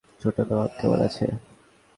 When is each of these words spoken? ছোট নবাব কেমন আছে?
ছোট 0.21 0.35
নবাব 0.39 0.71
কেমন 0.79 0.99
আছে? 1.07 1.25